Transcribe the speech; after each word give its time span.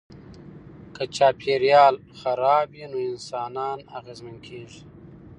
که 0.95 1.03
چاپیریال 1.15 1.95
خراب 2.19 2.67
وي 2.73 2.83
نو 2.91 2.97
انسانان 3.09 3.77
اغېزمن 3.97 4.37
کیږي. 4.45 4.81